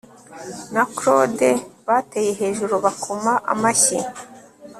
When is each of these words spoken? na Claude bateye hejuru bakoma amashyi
na 0.73 0.83
Claude 0.95 1.49
bateye 1.87 2.31
hejuru 2.39 2.73
bakoma 2.85 3.33
amashyi 3.53 3.97